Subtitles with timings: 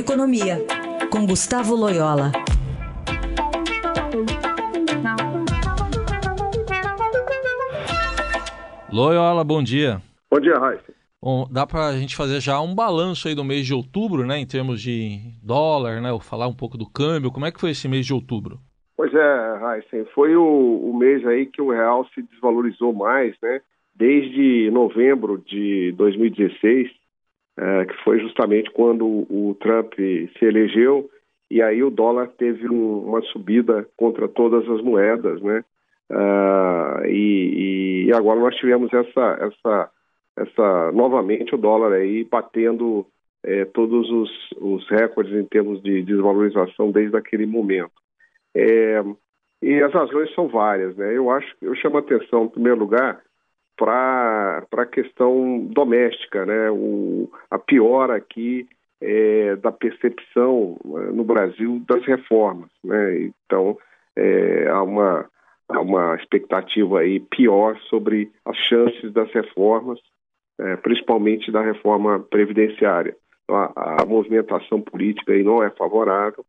[0.00, 0.56] Economia,
[1.12, 2.32] com Gustavo Loyola.
[8.90, 10.00] Loyola, bom dia.
[10.30, 10.94] Bom dia, Raíssa.
[11.22, 14.38] Bom, dá para a gente fazer já um balanço aí do mês de outubro, né,
[14.38, 17.30] em termos de dólar, né, ou falar um pouco do câmbio.
[17.30, 18.58] Como é que foi esse mês de outubro?
[18.96, 23.60] Pois é, Raíssa, foi o, o mês aí que o real se desvalorizou mais, né,
[23.94, 26.88] desde novembro de 2016,
[27.58, 31.10] é, que foi justamente quando o Trump se elegeu,
[31.50, 35.64] e aí o dólar teve um, uma subida contra todas as moedas, né,
[36.10, 39.90] uh, e, e, agora nós tivemos essa, essa,
[40.36, 43.06] essa novamente o dólar aí batendo
[43.42, 47.92] é, todos os, os recordes em termos de desvalorização desde aquele momento.
[48.54, 49.02] É,
[49.62, 51.16] e as razões são várias, né?
[51.16, 53.20] Eu acho, eu chamo a atenção, em primeiro lugar,
[53.80, 56.70] para a questão doméstica, né?
[56.70, 58.68] O, a piora aqui
[59.00, 63.30] é, da percepção é, no Brasil das reformas, né?
[63.46, 63.78] Então,
[64.14, 65.24] é, há, uma,
[65.66, 69.98] há uma expectativa aí pior sobre as chances das reformas,
[70.58, 73.16] é, principalmente da reforma previdenciária.
[73.44, 76.44] Então, a, a, movimentação política aí não é favorável,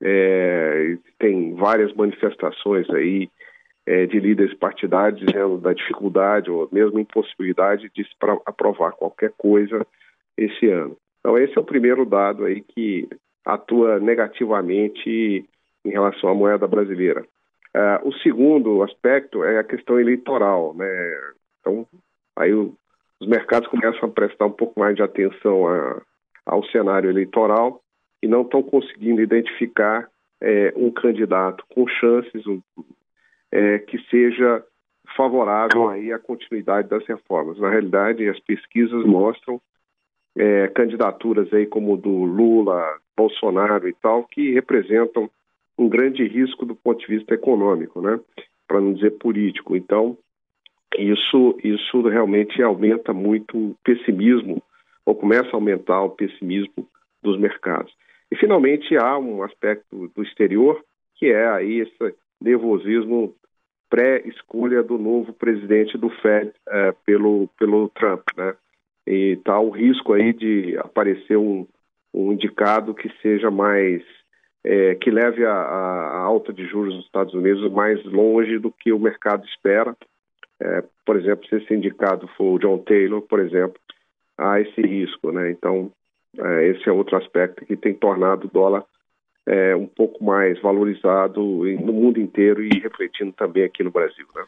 [0.00, 3.28] é, tem várias manifestações aí
[3.86, 8.14] é, de líderes partidários dizendo da dificuldade ou mesmo impossibilidade de se
[8.46, 9.86] aprovar qualquer coisa
[10.36, 10.96] esse ano.
[11.20, 13.08] Então esse é o primeiro dado aí que
[13.44, 15.44] atua negativamente
[15.84, 17.24] em relação à moeda brasileira.
[17.74, 21.20] Uh, o segundo aspecto é a questão eleitoral, né?
[21.60, 21.86] Então
[22.36, 22.74] aí o,
[23.20, 26.02] os mercados começam a prestar um pouco mais de atenção a,
[26.46, 27.80] ao cenário eleitoral
[28.22, 30.08] e não estão conseguindo identificar
[30.40, 32.60] é, um candidato com chances, um,
[33.52, 34.64] é, que seja
[35.14, 37.58] favorável aí à continuidade das reformas.
[37.58, 39.60] Na realidade, as pesquisas mostram
[40.36, 45.30] é, candidaturas aí como do Lula, Bolsonaro e tal, que representam
[45.78, 48.18] um grande risco do ponto de vista econômico, né?
[48.66, 49.76] Para não dizer político.
[49.76, 50.16] Então,
[50.96, 54.62] isso, isso realmente aumenta muito o pessimismo,
[55.04, 56.88] ou começa a aumentar o pessimismo
[57.22, 57.92] dos mercados.
[58.30, 60.82] E, finalmente, há um aspecto do exterior,
[61.16, 63.34] que é aí esse nervosismo
[63.88, 68.54] pré-escolha do novo presidente do Fed é, pelo, pelo Trump, né?
[69.06, 71.66] E está o risco aí de aparecer um,
[72.14, 74.02] um indicado que seja mais
[74.64, 78.92] é, que leve a, a, alta de juros dos Estados Unidos mais longe do que
[78.92, 79.96] o mercado espera.
[80.60, 83.78] É, por exemplo, se esse indicado for o John Taylor, por exemplo,
[84.38, 85.50] há esse risco, né?
[85.50, 85.90] Então,
[86.38, 88.84] é, esse é outro aspecto que tem tornado o dólar
[89.46, 94.26] é, um pouco mais valorizado no mundo inteiro e refletindo também aqui no Brasil.
[94.34, 94.44] Né?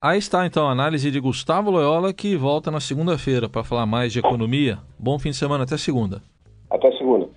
[0.00, 4.12] Aí está então a análise de Gustavo Loyola, que volta na segunda-feira para falar mais
[4.12, 4.78] de economia.
[4.98, 6.22] Bom fim de semana, até segunda.
[6.70, 7.28] Até segunda.